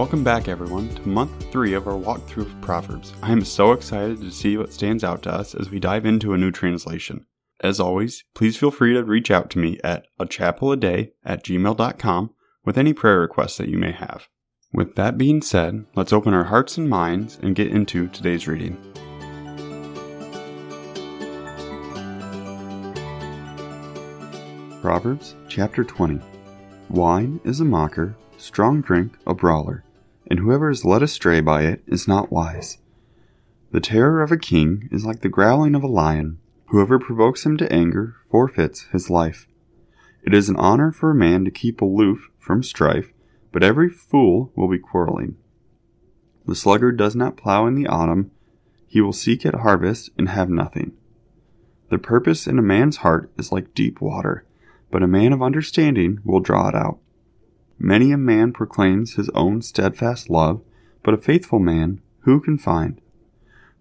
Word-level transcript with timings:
Welcome 0.00 0.24
back, 0.24 0.48
everyone, 0.48 0.88
to 0.94 1.06
month 1.06 1.52
three 1.52 1.74
of 1.74 1.86
our 1.86 1.92
walkthrough 1.92 2.46
of 2.46 2.60
Proverbs. 2.62 3.12
I 3.22 3.32
am 3.32 3.44
so 3.44 3.72
excited 3.72 4.22
to 4.22 4.30
see 4.30 4.56
what 4.56 4.72
stands 4.72 5.04
out 5.04 5.22
to 5.24 5.30
us 5.30 5.54
as 5.54 5.68
we 5.68 5.78
dive 5.78 6.06
into 6.06 6.32
a 6.32 6.38
new 6.38 6.50
translation. 6.50 7.26
As 7.62 7.78
always, 7.78 8.24
please 8.34 8.56
feel 8.56 8.70
free 8.70 8.94
to 8.94 9.04
reach 9.04 9.30
out 9.30 9.50
to 9.50 9.58
me 9.58 9.78
at 9.84 10.06
a 10.18 10.24
chapel 10.24 10.72
a 10.72 10.76
day 10.78 11.12
at 11.22 11.44
gmail.com 11.44 12.30
with 12.64 12.78
any 12.78 12.94
prayer 12.94 13.20
requests 13.20 13.58
that 13.58 13.68
you 13.68 13.76
may 13.76 13.92
have. 13.92 14.28
With 14.72 14.94
that 14.94 15.18
being 15.18 15.42
said, 15.42 15.84
let's 15.94 16.14
open 16.14 16.32
our 16.32 16.44
hearts 16.44 16.78
and 16.78 16.88
minds 16.88 17.38
and 17.42 17.54
get 17.54 17.70
into 17.70 18.08
today's 18.08 18.48
reading. 18.48 18.78
Proverbs 24.80 25.34
chapter 25.50 25.84
20 25.84 26.20
Wine 26.88 27.38
is 27.44 27.60
a 27.60 27.66
mocker, 27.66 28.16
strong 28.38 28.80
drink 28.80 29.18
a 29.26 29.34
brawler, 29.34 29.84
and 30.30 30.38
whoever 30.38 30.70
is 30.70 30.84
led 30.84 31.02
astray 31.02 31.40
by 31.40 31.62
it 31.62 31.82
is 31.86 32.08
not 32.08 32.30
wise. 32.30 32.78
The 33.72 33.80
terror 33.80 34.22
of 34.22 34.32
a 34.32 34.38
king 34.38 34.88
is 34.90 35.04
like 35.04 35.20
the 35.20 35.28
growling 35.28 35.74
of 35.74 35.82
a 35.82 35.88
lion. 35.88 36.38
Whoever 36.66 36.98
provokes 37.00 37.44
him 37.44 37.56
to 37.58 37.72
anger 37.72 38.16
forfeits 38.30 38.86
his 38.92 39.10
life. 39.10 39.48
It 40.24 40.32
is 40.32 40.48
an 40.48 40.56
honor 40.56 40.92
for 40.92 41.10
a 41.10 41.14
man 41.14 41.44
to 41.44 41.50
keep 41.50 41.80
aloof 41.80 42.30
from 42.38 42.62
strife, 42.62 43.12
but 43.52 43.62
every 43.62 43.90
fool 43.90 44.52
will 44.54 44.68
be 44.68 44.78
quarreling. 44.78 45.36
The 46.46 46.54
sluggard 46.54 46.96
does 46.96 47.16
not 47.16 47.36
plow 47.36 47.66
in 47.66 47.74
the 47.74 47.86
autumn, 47.86 48.30
he 48.86 49.00
will 49.00 49.12
seek 49.12 49.46
at 49.46 49.54
harvest 49.54 50.10
and 50.18 50.28
have 50.28 50.48
nothing. 50.48 50.92
The 51.90 51.98
purpose 51.98 52.46
in 52.46 52.58
a 52.58 52.62
man's 52.62 52.98
heart 52.98 53.30
is 53.38 53.52
like 53.52 53.74
deep 53.74 54.00
water, 54.00 54.44
but 54.90 55.02
a 55.02 55.08
man 55.08 55.32
of 55.32 55.42
understanding 55.42 56.18
will 56.24 56.40
draw 56.40 56.68
it 56.68 56.74
out. 56.74 56.98
Many 57.82 58.12
a 58.12 58.18
man 58.18 58.52
proclaims 58.52 59.14
his 59.14 59.30
own 59.30 59.62
steadfast 59.62 60.28
love, 60.28 60.60
but 61.02 61.14
a 61.14 61.18
faithful 61.18 61.58
man 61.58 62.02
who 62.20 62.38
can 62.38 62.58
find? 62.58 63.00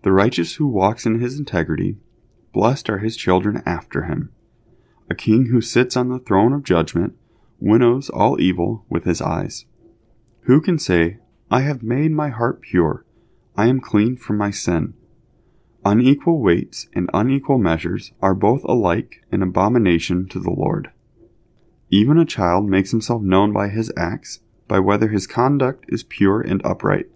The 0.03 0.13
righteous 0.13 0.55
who 0.55 0.67
walks 0.67 1.05
in 1.05 1.19
his 1.19 1.37
integrity, 1.37 1.97
blessed 2.53 2.89
are 2.89 2.99
his 2.99 3.17
children 3.17 3.61
after 3.65 4.03
him. 4.03 4.31
A 5.09 5.15
king 5.15 5.47
who 5.47 5.59
sits 5.59 5.97
on 5.97 6.07
the 6.07 6.19
throne 6.19 6.53
of 6.53 6.63
judgment 6.63 7.17
winnows 7.59 8.09
all 8.09 8.39
evil 8.39 8.85
with 8.89 9.03
his 9.03 9.21
eyes. 9.21 9.65
Who 10.43 10.61
can 10.61 10.79
say, 10.79 11.17
I 11.51 11.61
have 11.61 11.83
made 11.83 12.13
my 12.13 12.29
heart 12.29 12.61
pure, 12.61 13.05
I 13.57 13.67
am 13.67 13.81
clean 13.81 14.15
from 14.15 14.37
my 14.37 14.49
sin? 14.49 14.93
Unequal 15.83 16.39
weights 16.39 16.87
and 16.93 17.09
unequal 17.13 17.57
measures 17.57 18.13
are 18.21 18.33
both 18.33 18.63
alike 18.63 19.25
an 19.29 19.43
abomination 19.43 20.29
to 20.29 20.39
the 20.39 20.51
Lord. 20.51 20.91
Even 21.89 22.17
a 22.17 22.25
child 22.25 22.69
makes 22.69 22.91
himself 22.91 23.21
known 23.21 23.51
by 23.51 23.69
his 23.69 23.91
acts, 23.97 24.41
by 24.67 24.79
whether 24.79 25.07
his 25.07 25.25
conduct 25.25 25.85
is 25.87 26.03
pure 26.03 26.41
and 26.41 26.61
upright. 26.63 27.07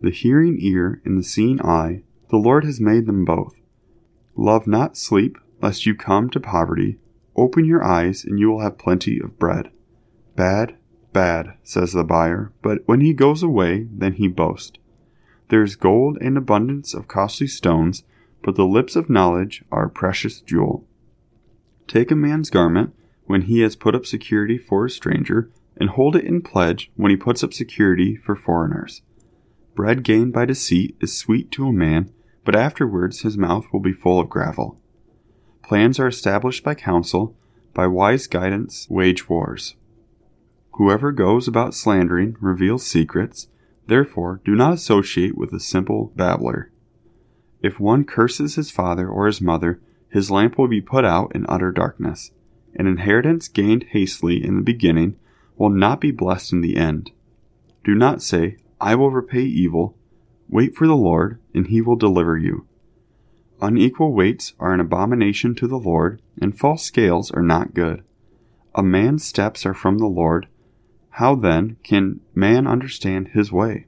The 0.00 0.10
hearing 0.10 0.56
ear 0.60 1.00
and 1.04 1.18
the 1.18 1.24
seeing 1.24 1.60
eye, 1.62 2.02
the 2.30 2.36
Lord 2.36 2.64
has 2.64 2.80
made 2.80 3.06
them 3.06 3.24
both. 3.24 3.54
Love 4.36 4.66
not 4.66 4.96
sleep, 4.96 5.36
lest 5.60 5.86
you 5.86 5.94
come 5.94 6.30
to 6.30 6.40
poverty. 6.40 6.98
Open 7.36 7.64
your 7.64 7.84
eyes, 7.84 8.24
and 8.24 8.38
you 8.38 8.50
will 8.50 8.60
have 8.60 8.78
plenty 8.78 9.20
of 9.20 9.38
bread. 9.38 9.70
Bad, 10.36 10.76
bad, 11.12 11.54
says 11.62 11.92
the 11.92 12.04
buyer, 12.04 12.52
but 12.62 12.78
when 12.86 13.00
he 13.00 13.12
goes 13.12 13.42
away, 13.42 13.88
then 13.92 14.14
he 14.14 14.28
boasts. 14.28 14.78
There 15.48 15.62
is 15.62 15.76
gold 15.76 16.18
and 16.20 16.38
abundance 16.38 16.94
of 16.94 17.08
costly 17.08 17.46
stones, 17.46 18.04
but 18.42 18.54
the 18.54 18.64
lips 18.64 18.96
of 18.96 19.10
knowledge 19.10 19.64
are 19.70 19.86
a 19.86 19.90
precious 19.90 20.40
jewel. 20.40 20.86
Take 21.86 22.10
a 22.10 22.16
man's 22.16 22.48
garment, 22.48 22.94
when 23.26 23.42
he 23.42 23.60
has 23.60 23.76
put 23.76 23.94
up 23.94 24.06
security 24.06 24.58
for 24.58 24.86
a 24.86 24.90
stranger, 24.90 25.50
and 25.76 25.90
hold 25.90 26.16
it 26.16 26.24
in 26.24 26.42
pledge 26.42 26.90
when 26.96 27.10
he 27.10 27.16
puts 27.16 27.42
up 27.42 27.54
security 27.54 28.16
for 28.16 28.36
foreigners. 28.36 29.02
Bread 29.74 30.02
gained 30.02 30.32
by 30.32 30.44
deceit 30.44 30.96
is 31.00 31.16
sweet 31.16 31.50
to 31.52 31.66
a 31.66 31.72
man, 31.72 32.12
but 32.44 32.54
afterwards 32.56 33.22
his 33.22 33.38
mouth 33.38 33.66
will 33.72 33.80
be 33.80 33.92
full 33.92 34.20
of 34.20 34.28
gravel. 34.28 34.78
Plans 35.62 35.98
are 35.98 36.08
established 36.08 36.62
by 36.62 36.74
counsel, 36.74 37.36
by 37.72 37.86
wise 37.86 38.26
guidance 38.26 38.86
wage 38.90 39.28
wars. 39.28 39.76
Whoever 40.72 41.12
goes 41.12 41.48
about 41.48 41.74
slandering 41.74 42.36
reveals 42.40 42.84
secrets, 42.84 43.48
therefore 43.86 44.40
do 44.44 44.54
not 44.54 44.74
associate 44.74 45.36
with 45.36 45.52
a 45.52 45.60
simple 45.60 46.12
babbler. 46.16 46.70
If 47.62 47.80
one 47.80 48.04
curses 48.04 48.56
his 48.56 48.70
father 48.70 49.08
or 49.08 49.26
his 49.26 49.40
mother, 49.40 49.80
his 50.08 50.30
lamp 50.30 50.58
will 50.58 50.68
be 50.68 50.80
put 50.80 51.04
out 51.04 51.34
in 51.34 51.46
utter 51.48 51.72
darkness. 51.72 52.32
An 52.74 52.86
inheritance 52.86 53.48
gained 53.48 53.84
hastily 53.90 54.44
in 54.44 54.56
the 54.56 54.62
beginning 54.62 55.16
will 55.56 55.70
not 55.70 56.00
be 56.00 56.10
blessed 56.10 56.52
in 56.52 56.60
the 56.60 56.76
end. 56.76 57.12
Do 57.84 57.94
not 57.94 58.22
say, 58.22 58.56
I 58.80 58.94
will 58.94 59.10
repay 59.10 59.42
evil. 59.42 59.96
Wait 60.48 60.74
for 60.74 60.86
the 60.86 60.96
Lord, 60.96 61.40
and 61.54 61.66
he 61.66 61.80
will 61.80 61.96
deliver 61.96 62.36
you. 62.36 62.66
Unequal 63.60 64.12
weights 64.12 64.54
are 64.58 64.74
an 64.74 64.80
abomination 64.80 65.54
to 65.54 65.68
the 65.68 65.78
Lord, 65.78 66.20
and 66.40 66.58
false 66.58 66.82
scales 66.82 67.30
are 67.30 67.42
not 67.42 67.74
good. 67.74 68.02
A 68.74 68.82
man's 68.82 69.24
steps 69.24 69.64
are 69.64 69.74
from 69.74 69.98
the 69.98 70.06
Lord. 70.06 70.48
How 71.10 71.34
then 71.34 71.76
can 71.84 72.20
man 72.34 72.66
understand 72.66 73.28
his 73.28 73.52
way? 73.52 73.86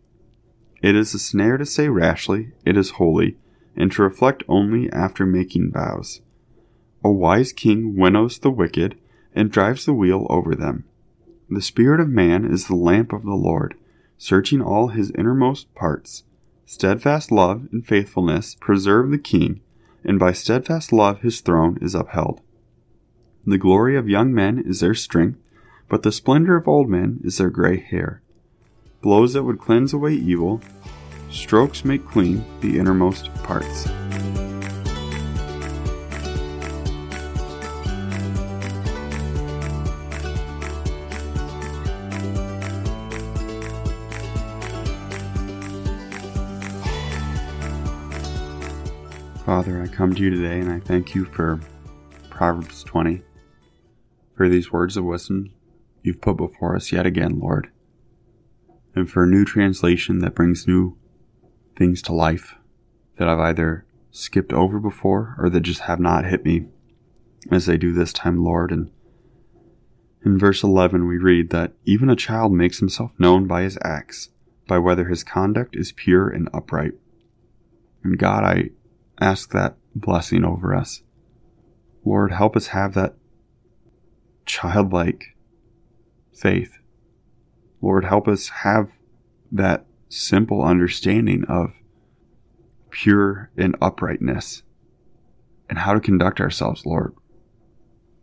It 0.83 0.95
is 0.95 1.15
a 1.15 1.19
snare 1.19 1.57
to 1.57 1.67
say 1.67 1.89
rashly, 1.89 2.53
It 2.65 2.77
is 2.77 2.91
holy, 2.91 3.37
and 3.75 3.91
to 3.93 4.03
reflect 4.03 4.45
only 4.47 4.93
after 4.93 5.25
making 5.27 5.73
vows. 5.73 6.21
A 7.05 7.13
wise 7.13 7.53
king 7.53 7.97
winnows 7.97 8.39
the 8.39 8.51
wicked 8.51 8.99
and 9.35 9.51
drives 9.51 9.85
the 9.85 9.93
wheel 9.93 10.27
over 10.31 10.55
them. 10.55 10.85
The 11.51 11.61
spirit 11.61 12.01
of 12.01 12.09
man 12.09 12.51
is 12.51 12.67
the 12.67 12.75
lamp 12.75 13.13
of 13.13 13.25
the 13.25 13.35
Lord, 13.35 13.75
searching 14.17 14.63
all 14.63 14.89
his 14.89 15.11
innermost 15.11 15.73
parts. 15.75 16.25
Steadfast 16.65 17.31
love 17.31 17.69
and 17.71 17.87
faithfulness 17.87 18.57
preserve 18.59 19.11
the 19.11 19.19
king, 19.19 19.61
and 20.03 20.19
by 20.19 20.33
steadfast 20.33 20.93
love 20.93 21.21
his 21.21 21.43
throne 21.43 21.79
is 21.83 21.95
upheld. 21.95 22.41
The 23.47 23.59
glory 23.59 23.97
of 23.97 24.09
young 24.09 24.33
men 24.33 24.63
is 24.65 24.81
their 24.81 24.95
strength, 24.95 25.39
but 25.91 26.03
the 26.03 26.13
splendor 26.13 26.57
of 26.57 26.67
old 26.67 26.89
men 26.89 27.21
is 27.23 27.37
their 27.37 27.51
gray 27.51 27.79
hair. 27.81 28.23
Blows 29.03 29.35
that 29.35 29.43
would 29.43 29.61
cleanse 29.61 29.93
away 29.93 30.15
evil, 30.15 30.63
strokes 31.31 31.85
make 31.85 32.09
clean 32.09 32.47
the 32.63 32.79
innermost 32.79 33.35
parts. 33.43 33.87
Father, 49.45 49.83
I 49.83 49.89
come 49.89 50.15
to 50.15 50.23
you 50.23 50.31
today 50.31 50.59
and 50.59 50.73
I 50.73 50.81
thank 50.81 51.15
you 51.15 51.27
for 51.27 51.61
Proverbs 52.31 52.83
20, 52.83 53.21
for 54.35 54.49
these 54.49 54.73
words 54.73 54.97
of 54.97 55.05
wisdom 55.05 55.53
you've 56.03 56.23
put 56.23 56.39
before 56.39 56.75
us 56.75 56.93
yet 56.93 57.05
again, 57.05 57.41
Lord, 57.41 57.71
and 58.95 59.09
for 59.09 59.25
a 59.25 59.27
new 59.27 59.45
translation 59.45 60.21
that 60.21 60.35
brings 60.35 60.67
new 60.67 60.97
things 61.77 62.01
to 62.03 62.15
life 62.15 62.55
that 63.19 63.29
I've 63.29 63.39
either 63.39 63.85
skipped 64.11 64.55
over 64.55 64.81
before 64.81 65.37
or 65.39 65.51
that 65.51 65.61
just 65.61 65.83
have 65.83 66.01
not 66.01 66.25
hit 66.25 66.47
me 66.47 66.65
as 67.51 67.67
they 67.67 67.77
do 67.77 67.93
this 67.93 68.15
time, 68.15 68.43
Lord. 68.43 68.73
And 68.73 68.91
in 70.25 70.39
verse 70.39 70.63
11, 70.63 71.07
we 71.07 71.19
read 71.19 71.51
that 71.51 71.75
even 71.85 72.09
a 72.09 72.17
child 72.17 72.53
makes 72.53 72.79
himself 72.79 73.13
known 73.19 73.47
by 73.47 73.61
his 73.61 73.77
acts, 73.85 74.31
by 74.67 74.79
whether 74.79 75.09
his 75.09 75.23
conduct 75.23 75.77
is 75.77 75.93
pure 75.93 76.31
and 76.31 76.49
upright. 76.55 76.93
And 78.03 78.19
God, 78.19 78.43
I 78.43 78.71
ask 79.21 79.51
that 79.53 79.77
blessing 79.95 80.45
over 80.45 80.75
us. 80.75 81.03
Lord, 82.05 82.33
help 82.33 82.57
us 82.57 82.69
have 82.69 82.95
that 82.95 83.15
childlike 84.47 85.37
faith. 86.33 86.79
Lord, 87.81 88.05
help 88.05 88.29
us 88.29 88.49
have 88.49 88.91
that 89.51 89.87
simple 90.09 90.63
understanding 90.63 91.45
of 91.49 91.73
pure 92.91 93.51
and 93.57 93.77
uprightness 93.81 94.63
and 95.69 95.79
how 95.79 95.95
to 95.95 96.01
conduct 96.01 96.41
ourselves, 96.41 96.85
Lord. 96.85 97.15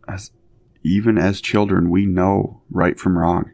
As 0.08 0.30
even 0.84 1.18
as 1.18 1.40
children, 1.40 1.90
we 1.90 2.06
know 2.06 2.62
right 2.70 2.98
from 2.98 3.18
wrong 3.18 3.52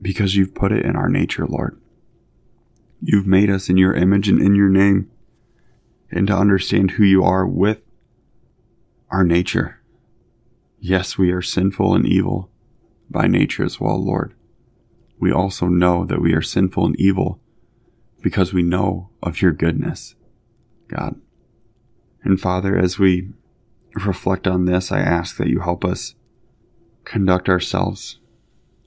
because 0.00 0.36
you've 0.36 0.54
put 0.54 0.72
it 0.72 0.84
in 0.84 0.96
our 0.96 1.08
nature, 1.08 1.46
Lord. 1.46 1.80
You've 3.00 3.26
made 3.26 3.50
us 3.50 3.68
in 3.68 3.76
your 3.76 3.94
image 3.94 4.28
and 4.28 4.40
in 4.40 4.54
your 4.54 4.68
name 4.68 5.10
and 6.10 6.26
to 6.26 6.36
understand 6.36 6.92
who 6.92 7.04
you 7.04 7.22
are 7.24 7.46
with 7.46 7.80
our 9.10 9.24
nature. 9.24 9.80
Yes, 10.78 11.18
we 11.18 11.30
are 11.32 11.42
sinful 11.42 11.94
and 11.94 12.06
evil 12.06 12.50
by 13.10 13.26
nature 13.26 13.64
as 13.64 13.80
well, 13.80 14.02
Lord. 14.02 14.34
We 15.18 15.32
also 15.32 15.66
know 15.66 16.04
that 16.04 16.20
we 16.20 16.32
are 16.34 16.42
sinful 16.42 16.86
and 16.86 17.00
evil 17.00 17.40
because 18.22 18.52
we 18.52 18.62
know 18.62 19.10
of 19.22 19.42
your 19.42 19.52
goodness, 19.52 20.14
God. 20.86 21.20
And 22.22 22.40
Father, 22.40 22.76
as 22.76 22.98
we 22.98 23.30
reflect 23.94 24.46
on 24.46 24.64
this, 24.64 24.92
I 24.92 25.00
ask 25.00 25.36
that 25.36 25.48
you 25.48 25.60
help 25.60 25.84
us 25.84 26.14
conduct 27.04 27.48
ourselves 27.48 28.18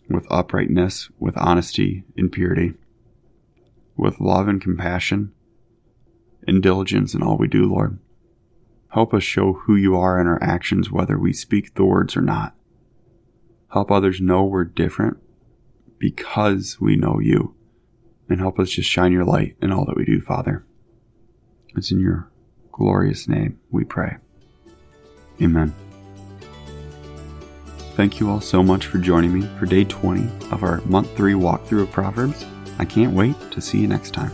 with 0.09 0.27
uprightness, 0.29 1.09
with 1.19 1.37
honesty 1.37 2.03
and 2.17 2.31
purity, 2.31 2.73
with 3.97 4.19
love 4.19 4.47
and 4.47 4.61
compassion 4.61 5.33
and 6.47 6.61
diligence 6.61 7.13
in 7.13 7.21
all 7.23 7.37
we 7.37 7.47
do, 7.47 7.65
Lord. 7.65 7.99
Help 8.89 9.13
us 9.13 9.23
show 9.23 9.53
who 9.53 9.75
you 9.75 9.95
are 9.95 10.19
in 10.19 10.27
our 10.27 10.41
actions, 10.43 10.91
whether 10.91 11.17
we 11.17 11.33
speak 11.33 11.75
the 11.75 11.85
words 11.85 12.17
or 12.17 12.21
not. 12.21 12.55
Help 13.71 13.89
others 13.89 14.19
know 14.19 14.43
we're 14.43 14.65
different 14.65 15.17
because 15.97 16.77
we 16.81 16.95
know 16.97 17.19
you. 17.19 17.55
And 18.29 18.39
help 18.39 18.59
us 18.59 18.69
just 18.69 18.89
shine 18.89 19.11
your 19.11 19.25
light 19.25 19.55
in 19.61 19.71
all 19.71 19.85
that 19.85 19.95
we 19.97 20.05
do, 20.05 20.21
Father. 20.21 20.65
It's 21.75 21.91
in 21.91 21.99
your 21.99 22.29
glorious 22.71 23.27
name 23.27 23.59
we 23.69 23.83
pray. 23.83 24.17
Amen. 25.41 25.73
Thank 27.95 28.19
you 28.19 28.29
all 28.29 28.41
so 28.41 28.63
much 28.63 28.87
for 28.87 28.97
joining 28.97 29.33
me 29.33 29.47
for 29.59 29.65
day 29.65 29.83
20 29.83 30.23
of 30.51 30.63
our 30.63 30.81
month 30.81 31.15
3 31.15 31.33
walkthrough 31.33 31.83
of 31.83 31.91
Proverbs. 31.91 32.45
I 32.79 32.85
can't 32.85 33.13
wait 33.13 33.35
to 33.51 33.61
see 33.61 33.79
you 33.79 33.87
next 33.87 34.11
time. 34.11 34.31